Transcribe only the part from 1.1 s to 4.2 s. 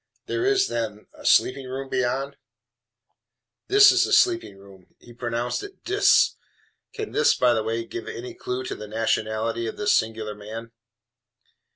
a sleeping room beyond?" "This is the